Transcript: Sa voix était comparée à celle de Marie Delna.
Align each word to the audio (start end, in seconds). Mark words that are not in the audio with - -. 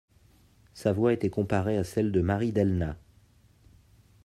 Sa 0.73 0.93
voix 0.93 1.13
était 1.13 1.29
comparée 1.29 1.77
à 1.77 1.83
celle 1.83 2.11
de 2.11 2.21
Marie 2.21 2.51
Delna. 2.51 2.97